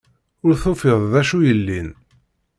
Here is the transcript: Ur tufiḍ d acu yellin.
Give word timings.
Ur 0.45 0.53
tufiḍ 0.61 0.99
d 1.11 1.13
acu 1.21 1.37
yellin. 1.47 1.89